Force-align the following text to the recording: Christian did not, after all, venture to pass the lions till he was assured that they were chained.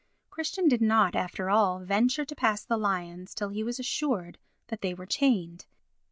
Christian 0.31 0.67
did 0.67 0.81
not, 0.81 1.13
after 1.15 1.51
all, 1.51 1.77
venture 1.77 2.25
to 2.25 2.35
pass 2.35 2.63
the 2.63 2.75
lions 2.75 3.35
till 3.35 3.49
he 3.49 3.61
was 3.61 3.77
assured 3.79 4.39
that 4.69 4.81
they 4.81 4.95
were 4.95 5.05
chained. 5.05 5.67